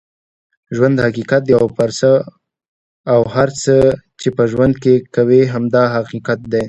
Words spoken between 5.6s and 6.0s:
دا